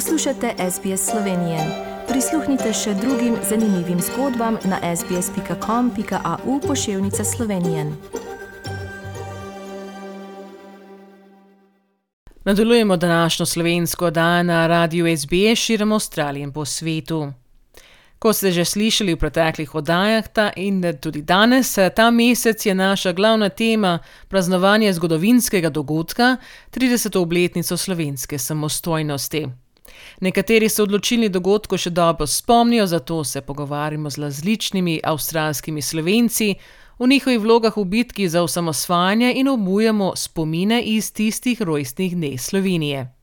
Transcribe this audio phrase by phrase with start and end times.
[0.00, 1.58] Poslušate SBS Slovenije.
[2.08, 7.92] Prisluhnite še drugim zanimivim zgodbam na sbsp.com.au pošiljka Slovenije.
[12.44, 17.32] Nadaljujemo današnjo slovensko oddajo na radiju SBS širom Avstralije in po svetu.
[18.18, 23.12] Kot ste že slišali v preteklih oddajah, ta in tudi danes, ta mesec je naša
[23.12, 23.98] glavna tema
[24.28, 26.36] praznovanje zgodovinskega dogodka,
[26.72, 27.18] 30.
[27.18, 29.48] obletnico slovenske samostojnosti.
[30.20, 36.54] Nekateri se odločilni dogodkov še dobro spomnijo, zato se pogovarjamo z različnimi avstralskimi slovenci
[36.98, 43.19] o njihovih vlogah v bitki za osamosvajanje in obujamo spomine iz tistih rojstnih dni Slovenije.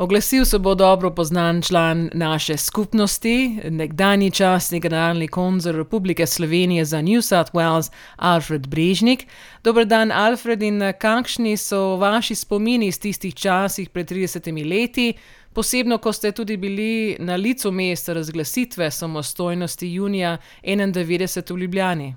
[0.00, 7.02] Oglasil se bo dobro poznan član naše skupnosti, nekdanji častni generalni konzul Republike Slovenije za
[7.02, 9.26] New South Wales, Alfred Brežnik.
[9.64, 15.12] Dobr dan, Alfred, in kakšni so vaši spomini iz tistih časih pred 30 leti,
[15.54, 22.14] posebno ko ste tudi bili na licu mesta razglasitve samostojnosti junija 91 v Ljubljani?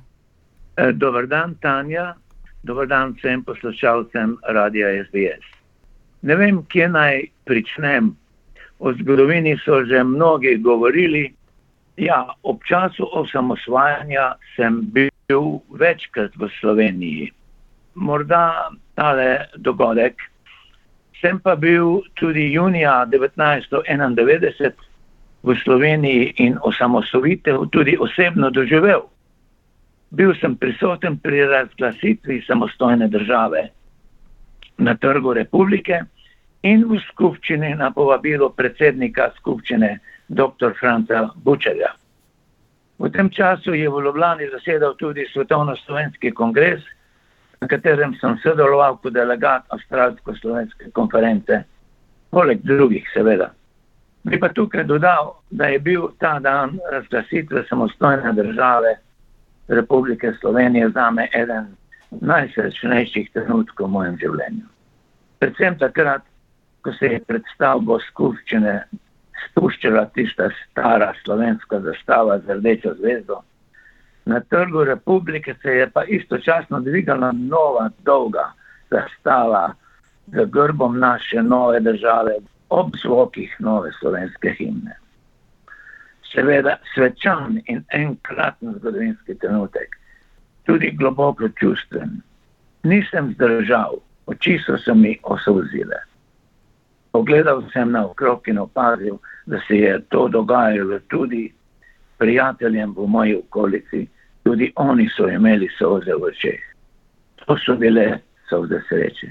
[0.94, 2.16] Dobr dan, Tanja.
[2.64, 5.63] Dobr dan vsem poslušalcem Radia SBS.
[6.24, 8.14] Ne vem, kje naj pričnem.
[8.80, 11.34] O zgodovini so že mnogi govorili.
[11.98, 17.32] Ja, ob času osamosvajanja sem bil večkrat v Sloveniji.
[17.96, 20.16] Morda tale dogodek.
[21.22, 24.72] Sem pa bil tudi junija 1991
[25.44, 29.06] v Sloveniji in osamosvojitev tudi osebno doživel.
[30.10, 33.70] Bil sem prisoten pri razglasitvi samostojne države
[34.84, 36.04] na trgu republike
[36.64, 40.74] in v skupščini na povabilo predsednika skupščine dr.
[40.80, 41.92] Franca Bučerja.
[43.00, 46.84] V tem času je v Ljubljani zasedal tudi Svetovno-slovenski kongres,
[47.62, 51.64] na katerem sem sodeloval kot delegat Avstralsko-slovenske konference,
[52.32, 53.52] poleg drugih, seveda.
[54.24, 58.96] Bi pa tukaj dodal, da je bil ta dan razglasitve samostojne države
[59.68, 61.74] Republike Slovenije za me eden
[62.22, 64.73] najsrečnejših trenutkov v mojem življenju.
[65.44, 66.22] Predvsem takrat,
[66.88, 68.74] ko se je predstavbo skupščine
[69.42, 73.42] spuščala tista stara slovenska zastava z rdečo zvezdo.
[74.32, 78.46] Na trgu republike se je pa istočasno dvigala nova, dolga
[78.94, 79.74] zastava
[80.32, 82.38] z grbom naše nove države
[82.70, 84.96] ob zvokih nove slovenske himne.
[86.32, 90.00] Seveda svečan in enkraten zgodovinski trenutek,
[90.64, 92.22] tudi globoko čustven.
[92.88, 96.00] Nisem zdržal, oči so se mi osovzile.
[97.12, 101.54] Pogledal sem na okrog in opazil, da se je to dogajalo tudi
[102.18, 104.08] prijateljem v moji okolici,
[104.44, 106.62] tudi oni so imeli soze v očeh.
[107.46, 108.20] To so bile
[108.50, 109.28] soze sreče.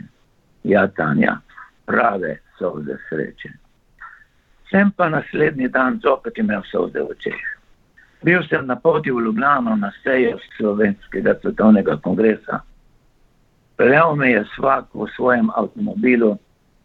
[0.62, 1.38] Ja, Tanja,
[1.86, 3.48] prave soze sreče.
[4.70, 7.42] Sem pa naslednji dan zopet imel soze v očeh.
[8.22, 12.60] Bil sem na poti v Ljubljano na sejo slovenskega svetovnega kongresa.
[13.76, 16.38] Peljal me je vsak v svojem avtomobilu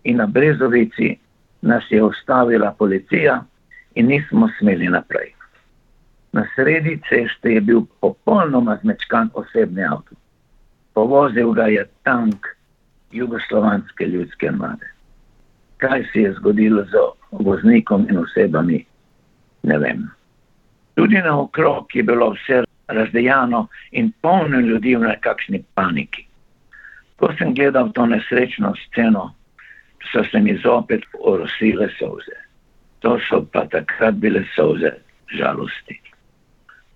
[0.04, 1.18] in na Brezovici
[1.62, 3.44] nas je ustavila policija
[3.96, 5.34] in nismo smeli naprej.
[6.32, 10.16] Na sredi ceste je bil popolnoma zmečkan osebni avto.
[10.94, 12.48] Povozil ga je tank
[13.12, 14.92] jugoslovanske ljudske armade.
[15.78, 18.86] Kaj se je zgodilo z voznikom in osebami,
[19.64, 20.08] ne vem.
[20.96, 26.27] Tudi na okrog je bilo vse razdejano in polno ljudi v nekakšni paniki.
[27.18, 29.34] Ko sem gledal to nesrečno sceno,
[30.12, 32.38] so se mi zopet orosile soze.
[33.00, 34.92] To so pa takrat bile soze
[35.38, 36.02] žalosti.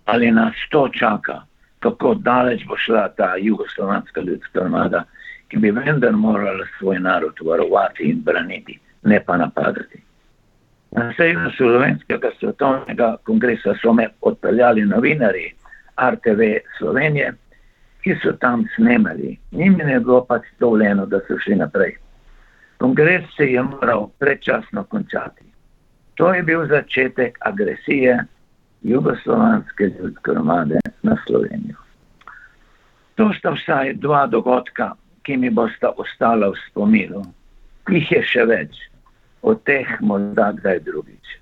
[0.06, 1.42] Ali nas to čaka,
[1.80, 5.04] kako daleč bo šla ta jugoslovanska ljudska armada,
[5.48, 10.02] ki bi vendar morala svoj narod varovati in braniti, ne pa napadati.
[10.92, 15.54] Na seju Slovenskega svetovnega kongresa so me odpeljali novinari
[16.12, 16.42] RTV
[16.78, 17.34] Slovenije,
[18.04, 19.38] ki so tam snemali.
[19.52, 21.96] Njim je bilo pač dovoljeno, da so šli naprej.
[22.78, 25.46] Kongres se je moral predčasno končati.
[26.16, 28.18] To je bil začetek agresije
[28.82, 31.78] jugoslovanske ljudske armade na Slovenijo.
[33.16, 37.22] To sta vsaj dva dogodka, ki mi bosta ostala v spominu,
[37.90, 38.80] jih je še več,
[39.42, 41.36] od teh morda kdaj drugič.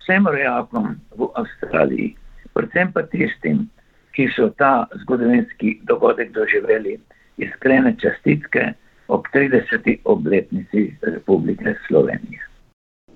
[0.00, 2.14] Vsem rojakom v Avstraliji,
[2.56, 3.66] predvsem pa tistim,
[4.12, 6.98] ki so ta zgodovinski dogodek doživeli,
[7.36, 8.72] iskrene čestitke
[9.08, 9.98] ob 30.
[10.04, 12.52] obletnici Republike Slovenije.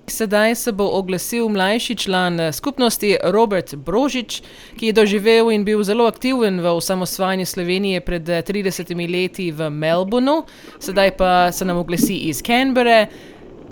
[0.09, 4.41] Sedaj se bo oglasil mlajši član eh, skupnosti Robert Brožič,
[4.79, 9.69] ki je doživel in bil zelo aktiven v osamosvajanju Slovenije pred 30 eh, leti v
[9.69, 10.45] Melbournu,
[10.79, 13.07] sedaj pa se nam oglasi iz Canberre.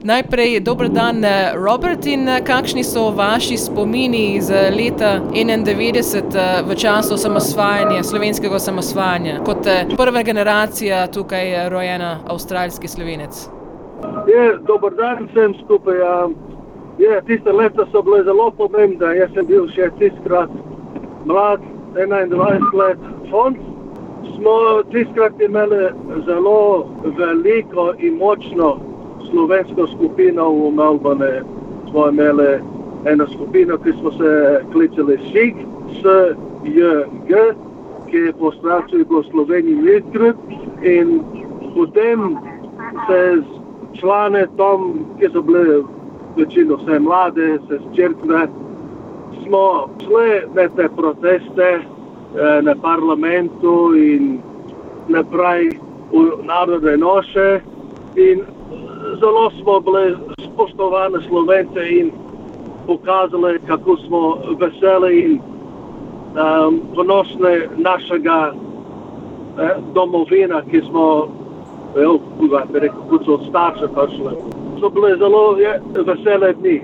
[0.06, 6.62] Najprej, dober dan, eh, Robert, in eh, kakšni so vaši spomini iz eh, leta 91
[6.68, 9.66] v času samosvajanja, slovenskega samosvajanja, kot
[9.98, 13.50] prva generacija tukaj rojena avstralski slovenec?
[14.30, 15.98] Je, dober dan, vsem skupaj.
[15.98, 16.30] Ja.
[17.02, 19.18] Je, tiste leta so bile zelo pomembne.
[19.18, 20.54] Jaz sem bil še tistkrat
[21.26, 21.66] mlad,
[21.98, 23.02] 21 let,
[23.34, 23.58] fond.
[24.38, 25.90] Smo tistkrat imeli
[26.30, 26.86] zelo
[27.18, 28.76] veliko in močno
[29.30, 31.42] slovensko skupino v Melbourne.
[31.90, 32.60] Smo imeli
[33.06, 35.56] eno skupino, ki smo se klicali SIG,
[36.00, 37.32] SJG,
[38.10, 40.36] ki je po straci bil Sloveniji Midgrid
[40.82, 41.22] in
[41.76, 42.38] potem
[43.08, 43.42] se
[44.00, 45.84] člane tam, ki so bili
[46.38, 48.48] večino vse mlade, se zčrkne,
[49.48, 54.40] smo šli na te proteste eh, na parlamentu in
[55.08, 55.70] naprej
[56.12, 57.62] v narodne noše
[58.16, 58.42] in
[59.20, 60.18] zelo smo bili
[60.54, 62.12] spoštovani Slovence in
[62.88, 68.54] pokazali, kako smo veseli in um, ponosni našega
[69.60, 71.28] eh, domovina, ki smo,
[73.10, 74.36] kot so od starša prišli.
[74.80, 76.82] So bili zelo je, vesele dni.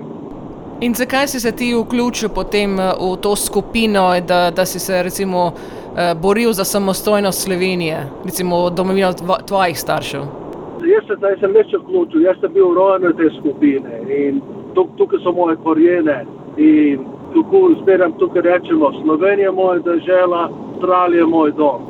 [0.80, 5.02] In zakaj si se ti vključil potem eh, v to skupino, da, da si se
[5.02, 5.52] recimo
[5.96, 9.12] eh, boril za samostojnost Slovenije, recimo domovino
[9.46, 10.41] tvojih staršev?
[10.86, 14.40] Jaz se zdaj sem več vključil, jaz sem bil rojen v te skupine in
[14.74, 16.22] tukaj so moje korijene.
[16.56, 20.48] In tukaj zbiramo, tukaj rečemo, Slovenija je moja država,
[20.82, 21.82] Avstralija je moj dom.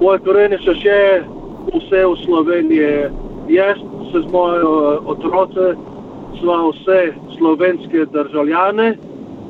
[0.00, 1.22] Moje korijene so še
[1.72, 2.90] vse v Sloveniji.
[3.48, 3.80] Jaz
[4.12, 5.72] se z mojo otroce
[6.40, 8.96] sva vse slovenske državljane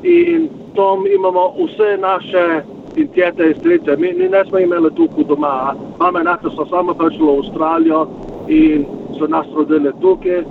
[0.03, 2.63] in tam imamo vse naše
[2.97, 3.97] in tete in strice.
[3.97, 5.75] Mi, mi ne smo imeli tukaj doma.
[5.99, 8.07] Mama in ata so samo prišli v Avstralijo
[8.49, 8.87] in
[9.19, 10.43] so nas rodili tukaj.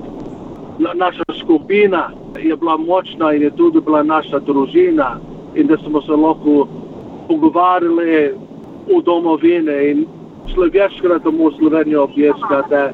[0.80, 2.10] Na, naša skupina
[2.40, 5.20] je bila močna in je tudi bila naša družina
[5.56, 6.68] in da smo se lahko
[7.28, 8.34] pogovarjali
[8.88, 10.06] v domovine in
[10.74, 12.92] večkrat v Slovenijo objeska, da,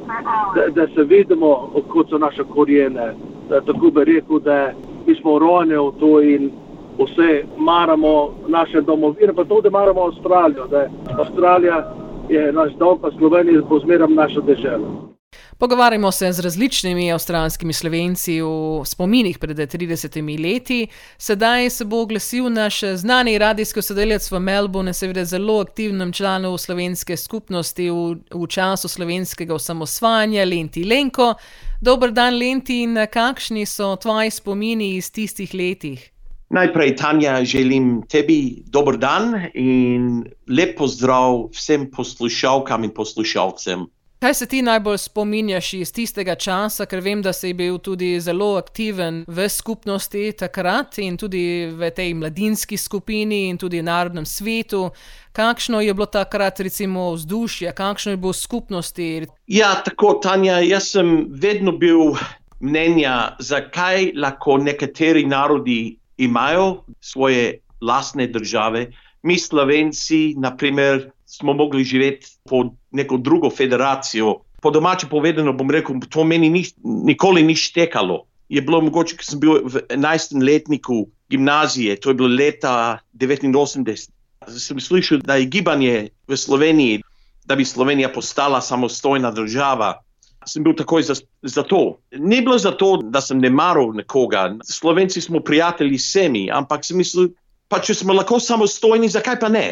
[0.56, 3.14] da, da se vidimo, kot so naše korijene.
[3.50, 4.72] Da, tako bi rekel, da
[5.08, 6.52] mi smo rojeni v to in
[7.00, 10.68] vse maramo naše domovine, pa tudi maramo Avstralijo.
[10.68, 11.94] Da Avstralija
[12.30, 15.14] je naš dom, pa Slovenija bo zmeraj naša država.
[15.58, 20.88] Pogovarjamo se z različnimi avstralskimi slovenci v spominih pred 30 leti.
[21.18, 27.18] Sedaj se bo oglasil naš znani radijski sodelavec v Melbourne, seveda zelo aktivnem članu slovenske
[27.18, 31.34] skupnosti v, v času slovenskega osamosvajanja, Lenti Lenko.
[31.82, 36.13] Dober dan, Lenti, in kakšni so tvoji spomini iz tistih letih?
[36.54, 43.88] Najprej, Tanja, želim tebi dober dan in lep pozdrav vsem poslušalkam in poslušalcem.
[44.20, 48.52] Kaj se ti najbolj spominjaš iz tistega časa, ker vem, da si bil tudi zelo
[48.58, 54.92] aktiven v skupnosti takrat in tudi v tej mladinski skupini in tudi v narodnem svetu?
[55.32, 59.26] Kakšno je bilo takrat, recimo, vzdušje, kakšno je bilo skupnosti?
[59.48, 62.14] Ja, tako, Tanja, jaz sem vedno bil
[62.62, 68.92] mnenja, zakaj lahko nekateri narodi imajo svoje lastne države.
[69.24, 74.36] Mi, Slovenci, naprimer, smo mogli živeti pod neko drugo federacijo.
[74.62, 78.24] Po domače povedano, bom rekel, to meni ni, nikoli ni štekalo.
[78.50, 80.44] Je bilo mogoče, ko sem bil v 11.
[80.44, 84.10] letniku gimnazije, to je bilo leta 89.
[84.48, 87.02] Sem slišal, da je gibanje v Sloveniji,
[87.46, 90.04] da bi Slovenija postala samostojna država
[90.48, 91.98] sem bil takoj za, za to.
[92.18, 94.48] Ni bilo zato, da sem ne maral nekoga.
[94.64, 97.32] Slovenci smo prijatelji vsemi, ampak sem mislil,
[97.68, 99.68] pa če smo lahko samostojni, zakaj pa ne?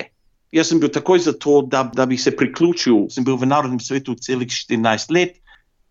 [0.51, 3.07] Jaz sem bil takoj za to, da, da bi se priključil.
[3.13, 5.37] Sem bil v narodnem svetu celih 14 let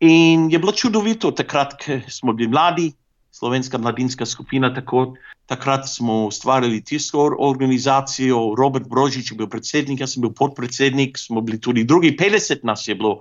[0.00, 2.90] in je bilo čudovito, takrat, ko smo bili mladi,
[3.32, 4.72] slovenska mladinska skupina.
[4.74, 5.14] Tako,
[5.46, 11.40] takrat smo ustvarili tisto organizacijo, Robert Brožič je bil predsednik, jaz sem bil podpredsednik, smo
[11.40, 13.20] bili tudi drugi, 50 nas je bilo.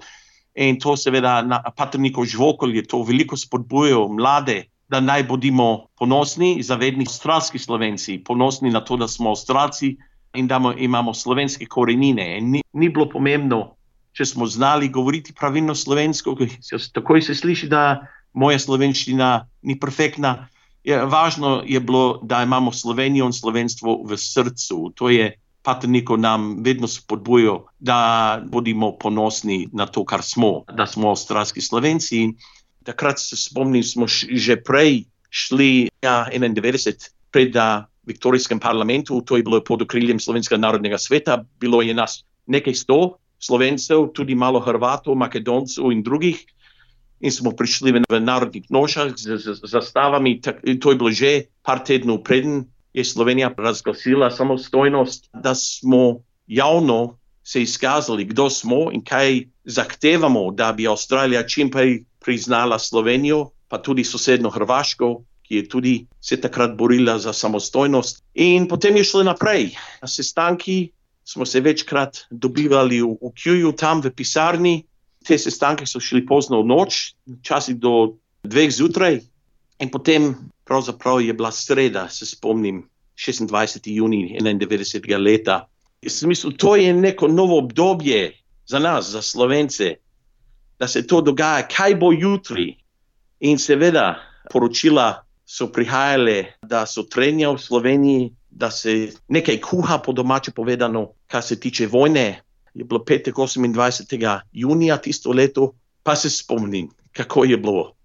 [0.56, 6.64] In to seveda na Patrnikov žvokol je to veliko spodbujalo mlade, da naj bodimo ponosni,
[6.66, 9.96] zavedni avstralski slovenci, ponosni na to, da smo avstralci
[10.34, 12.42] in da imamo slovenske korenine.
[12.42, 13.76] Ni, ni bilo pomembno,
[14.18, 16.36] če smo znali govoriti pravilno slovensko,
[16.94, 18.02] takoj se sliši, da
[18.34, 20.50] moja slovenščina ni perfektna.
[20.84, 24.90] Je, važno je bilo, da imamo Slovenijo in slovenstvo v srcu.
[24.96, 31.10] To je Patrniko nam vedno spodbujajo, da bodimo ponosni na to, kar smo, da smo
[31.10, 32.28] avstralski slovenci.
[32.84, 37.56] Takrat se spomnim, smo že prej šli ja, 91 pred
[38.06, 43.20] Viktorijskem parlamentu, to je bilo pod okriljem Slovenskega narodnega sveta, bilo je nas nekaj sto
[43.40, 46.46] slovencev, tudi malo Hrvatov, Makedoncev in drugih.
[47.20, 50.40] in smo prišli v narodnih nošah z, z, z zastavami.
[50.40, 57.18] Tak, to je bilo že par tednov preden je Slovenija razglasila samostojnost, da smo javno
[57.44, 63.82] se izkazali, kdo smo in kaj zahtevamo, da bi Avstralija čim prej priznala Slovenijo, pa
[63.82, 68.24] tudi sosedno Hrvaško, ki je tudi se takrat borila za samostojnost.
[68.34, 69.72] In potem je šlo naprej.
[70.02, 70.92] Na sestanki
[71.26, 74.84] smo se večkrat dobivali v, v Kjuju, tam v pisarni.
[75.26, 79.20] Te sestanke so šli pozno v noč, časi do dveh zjutraj,
[79.80, 80.36] in potem
[80.70, 82.84] pravzaprav je bila sreda, se spomnim,
[83.18, 83.80] 26.
[83.86, 85.24] juni 91.
[85.24, 85.66] leta.
[86.08, 89.96] Smislu, to je neko novo obdobje za nas, za slovence,
[90.80, 92.78] da se to dogaja, kaj bo jutri.
[93.40, 94.16] In seveda,
[94.52, 101.08] poročila so prihajale, da so trenja v Sloveniji, da se nekaj kuha, po domače povedano,
[101.28, 102.44] kar se tiče vojne.
[102.74, 104.40] Je bilo petek 28.
[104.52, 105.74] junija tisto leto,
[106.04, 107.99] pa se spomnim, kako je bilo.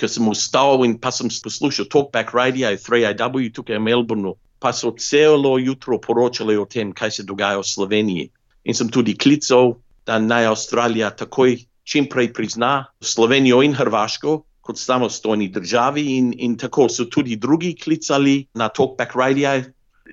[0.00, 4.94] Ker sem vstal in pa sem poslušal Talkback Radio, 3IW, tukaj v Melbourneu, pa so
[4.96, 8.30] celo jutro poročali o tem, kaj se dogaja v Sloveniji.
[8.64, 9.76] In sem tudi klical,
[10.08, 16.56] da naj Avstralija takoj čim prej prizna Slovenijo in Hrvaško kot samostojni državi, in, in
[16.56, 19.62] tako so tudi drugi klicali na Talkback Radio.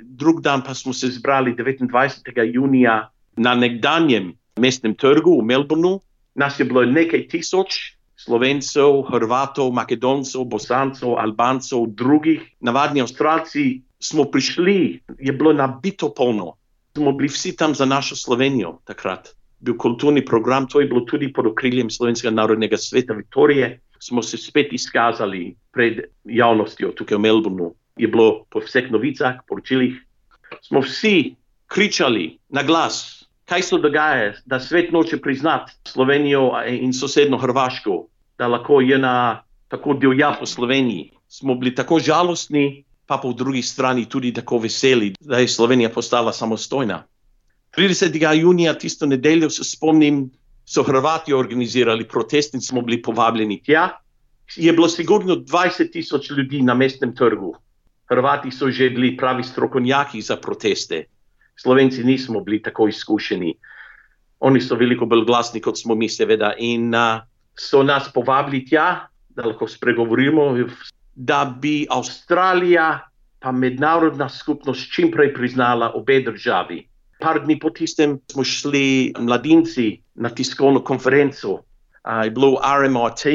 [0.03, 2.53] Drug dan pa smo se zbrali 29.
[2.53, 5.99] junija na nekdanjem mestnem trgu v Melbourneu.
[6.35, 12.41] Nas je bilo nekaj tisoč, Slovencev, Hrvatov, Makedoncev, Bosancev, Albancev, drugih.
[12.59, 16.55] Navadni Avstralci smo prišli, je bilo nabito polno.
[16.97, 19.29] Smo bili vsi tam za našo Slovenijo takrat.
[19.59, 23.79] Bil kulturni program, to je bilo tudi pod okriljem Slovenskega narodnega sveta Viktorije.
[23.99, 27.73] Smo se spet izkazali pred javnostjo tukaj v Melbourneu.
[27.97, 29.93] Je bilo po vseh novicah, poročilih.
[30.61, 31.35] Smo vsi
[31.67, 38.05] kričali na glas, kaj se dogaja, da svet noče priznati Slovenijo in sosedno Hrvaško,
[38.37, 41.11] da lahko je na tako divja po Sloveniji.
[41.27, 46.33] Smo bili tako žalostni, pa po drugi strani tudi tako veseli, da je Slovenija postala
[46.33, 47.03] samostojna.
[47.77, 48.33] 30.
[48.41, 50.29] junija, tisto nedeljo, se spomnim,
[50.65, 53.89] so Hrvati organizirali protest in smo bili povabljeni tja.
[54.55, 57.55] Je bilo sigurno 20 tisoč ljudi na mestnem trgu.
[58.09, 61.05] Hrvati so že bili pravi strokovnjaki za proteste.
[61.61, 63.53] Slovenci nismo bili tako izkušeni.
[64.39, 67.23] Oni so veliko bolj glasni kot smo mi, seveda, in uh,
[67.57, 70.51] so nas povabili tja, da lahko spregovorimo
[71.15, 73.09] da bi Avstralija
[73.39, 76.83] pa mednarodna skupnost čim prej priznala obe državi.
[77.21, 83.25] Par dni po tistem smo šli mladinci na tiskovno konferenco, uh, je bilo RMRT,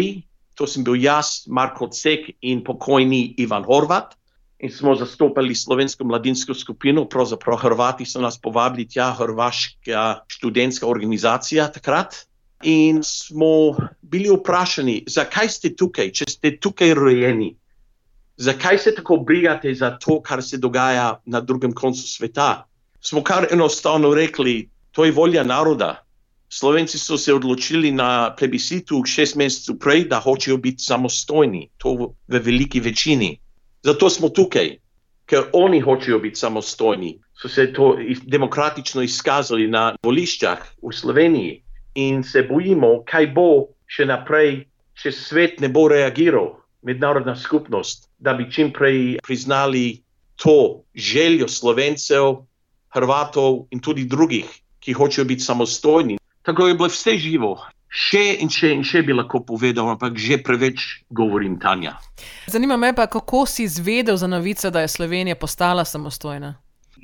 [0.54, 4.14] to sem bil jaz, Marko Cek in pokojni Ivan Horvat.
[4.62, 11.66] In smo zastopali slovensko mladinsko skupino, pravzaprav Hrvati so nas povabili tja, Hrvaška študentska organizacija
[11.72, 12.14] takrat.
[12.62, 17.56] In smo bili vprašani, zakaj ste tukaj, če ste tukaj rojeni,
[18.36, 22.66] zakaj se tako brigate za to, kar se dogaja na drugem koncu sveta?
[23.00, 26.04] Smo kar enostavno rekli, to je volja naroda.
[26.48, 32.12] Slovenci so se odločili na plebiscitu šest mesecev prej, da hočejo biti samostojni, to v,
[32.28, 33.38] veliki večini.
[33.82, 34.76] Zato smo tukaj,
[35.26, 37.18] ker oni hočejo biti samostojni.
[37.34, 41.62] So se to demokratično izkazali na voliščah v Sloveniji
[41.94, 43.48] in se bojimo, kaj bo
[43.86, 50.02] še naprej, če svet ne bo reagiral mednarodna skupnost, da bi čim prej priznali
[50.36, 52.42] to željo slovencev,
[52.92, 54.44] Hrvatov in tudi drugih,
[54.80, 56.18] ki hočejo biti samostojni.
[56.44, 57.54] Tako je bilo vse živo.
[57.92, 61.98] Še in še in še bi lahko povedal, ampak že preveč govorim, Tanja.
[62.48, 66.54] Zanima me pa, kako si izvedel za novico, da je Slovenija postala samostojna.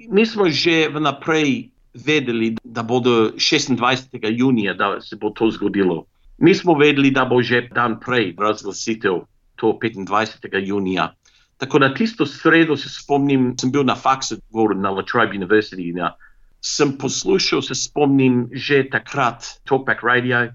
[0.09, 4.16] Mi smo že vnaprej vedeli, da bodo 26.
[4.33, 6.07] junija, da se bo to zgodilo.
[6.38, 9.26] Mi smo vedeli, da bo že dan prej razglasitev
[9.57, 10.49] to 25.
[10.64, 11.12] junija.
[11.59, 14.38] Tako na tisto sredo se spomnim, sem bil na faksu
[14.76, 15.92] na La Trobe University.
[15.92, 16.14] Na,
[16.61, 20.49] sem poslušal, se spomnim, že takrat Talkback Radio,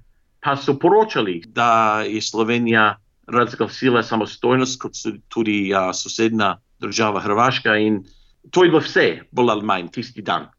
[0.44, 2.98] pa so poročali, da je Slovenija
[3.28, 4.92] razglasila samostojnost, kot
[5.28, 7.78] tudi uh, sosedna država Hrvaška.
[7.78, 8.04] In
[8.52, 10.50] to je bilo vse, bolj ali manj, tisti dan.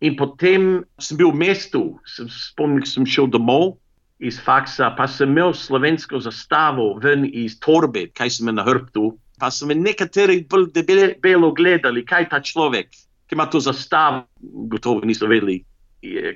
[0.00, 3.78] In potem sem bil v mestu, sem spomnil, sem šel domov
[4.20, 9.14] iz faksa, pa sem imel slovensko zastavo ven iz torbe, kaj sem na hrbtu.
[9.40, 12.92] Pa so me nekateri bolj debelo gledali, kaj ta človek,
[13.26, 14.26] ki ima to zastavo,
[14.70, 15.62] gotovo niso vedeli,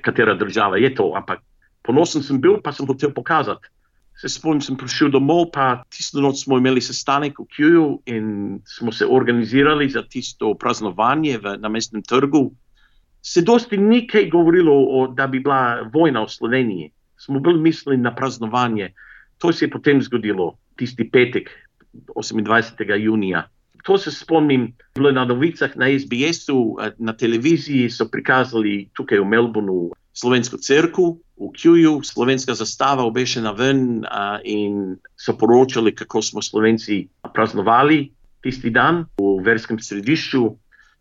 [0.01, 1.45] katera država je to, ampak
[1.89, 3.71] ponosen sem bil, pa sem hotel pokazati.
[4.19, 8.91] Se spomnim, sem prišel domov, pa tisto noč smo imeli sestanek v Kjuju in smo
[8.91, 12.49] se organizirali za tisto praznovanje v, na mestnem trgu.
[13.23, 17.97] Se dosti ni kaj govorilo, o, da bi bila vojna v Sloveniji smo bolj mislili
[17.97, 18.93] na praznovanje.
[19.37, 21.49] To se je potem zgodilo, tisti petek,
[21.93, 22.95] 28.
[22.95, 23.47] junija.
[23.83, 29.91] To se spomnim, bilo na novicah na SBS-u, na televiziji so prikazali tukaj v Melbourneu
[30.19, 31.07] slovensko crkvu,
[31.39, 38.09] v Kjuju, slovenska zastava obešena ven a, in so poročali, kako smo Slovenci praznovali
[38.43, 40.43] tisti dan v verskem središču.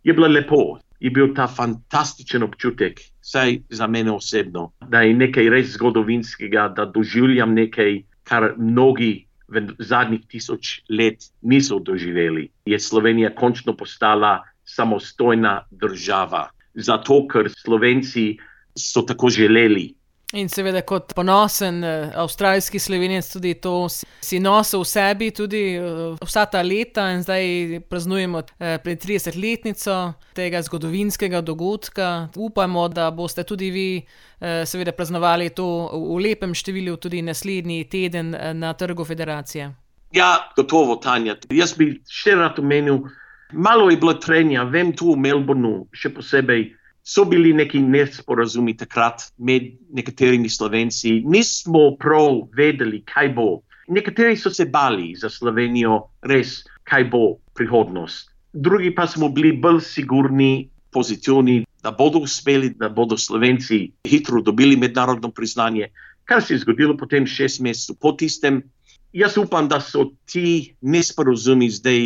[0.07, 5.51] Je bilo lepo, je bil ta fantastičen občutek, vsaj za mene osebno, da je nekaj
[5.51, 12.51] res zgodovinskega, da doživljam nekaj, kar mnogi v zadnjih tisoč let niso doživeli.
[12.67, 18.37] Je Slovenija končno postala samostojna država, zato ker Slovenci
[18.79, 19.89] so tako želeli.
[20.37, 26.19] In seveda, kot ponosen uh, avstralski slovenec, tudi to si nosil v sebi, tudi uh,
[26.21, 29.97] vsa ta leta, in zdaj praznujemo uh, pred 30-letnico
[30.37, 32.29] tega zgodovinskega dogodka.
[32.37, 33.89] Upamo, da boste tudi vi,
[34.39, 35.65] seveda, praznovali to
[35.97, 39.73] v lepem številu, tudi naslednji teden na Trgu Federacije.
[40.15, 41.39] Ja, gotovo, Tanja.
[41.51, 43.01] Jaz bi še rad omenil,
[43.53, 46.69] malo je bilo trenja, vem tu v Melbourneu, še posebej
[47.09, 53.63] so bili neki nesporazumi takrat med nekaterimi slovenci, nismo prav vedeli, kaj bo.
[53.89, 58.29] Nekateri so se bali za Slovenijo, res, kaj bo prihodnost.
[58.53, 64.77] Drugi pa smo bili bolj sigurni pozicioni, da bodo uspeli, da bodo Slovenci hitro dobili
[64.77, 65.89] mednarodno priznanje,
[66.25, 68.63] kar se je zgodilo potem šest mesecev po tistem.
[69.13, 72.01] Jaz upam, da so ti nesporazumi zdaj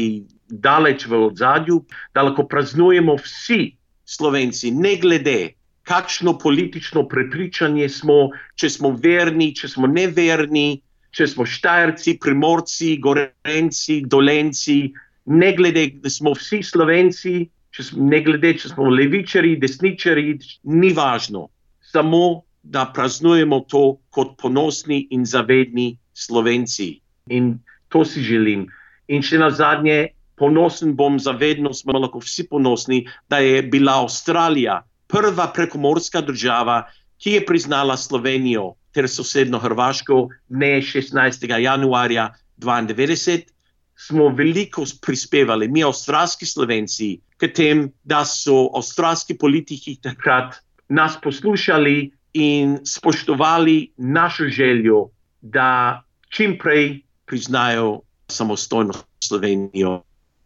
[0.47, 1.83] daleč v ozadju,
[2.15, 3.73] da lahko praznujemo vsi
[4.13, 5.55] Slovenci, ne glede,
[5.89, 14.03] kakšno politično prepričanje smo, če smo verni, če smo neverni, če smo štajerci, primorci, gorenci,
[14.07, 14.79] dolenci,
[15.27, 17.35] ne glede, da smo vsi Slovenci,
[17.73, 21.49] če smo, ne glede, če smo levičari, desničari, ni važno.
[21.93, 23.83] Samo da praznujemo to
[24.15, 27.01] kot ponosni in zavedni Slovenci.
[27.31, 27.59] In
[27.89, 28.69] to si želim.
[29.09, 34.81] In še na zadnje, ponosen bom, zavedno smo lahko vsi ponosni, da je bila Avstralija
[35.07, 36.83] prva prekomorska država,
[37.23, 41.47] ki je priznala Slovenijo ter sosedno Hrvaško dne 16.
[41.63, 43.47] januarja 1992.
[43.95, 52.11] Smo veliko prispevali, mi, avstralski slovenci, k tem, da so avstralski politiki takrat nas poslušali
[52.35, 55.05] in spoštovali našo željo,
[55.41, 56.03] da
[56.35, 60.01] čim prej priznajo samostojno Slovenijo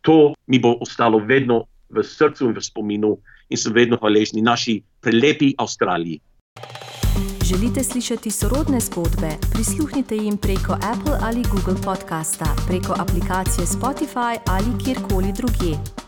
[0.07, 3.19] to mi bo ostalo vedno v srcu in v spominu,
[3.51, 6.21] in sem vedno hvaležni naši prelepi Avstraliji.
[7.47, 9.31] Želite slišati sorodne zgodbe?
[9.53, 16.06] Prisluhnite jim preko Apple ali Google podcasta, preko aplikacije Spotify ali kjerkoli drugje.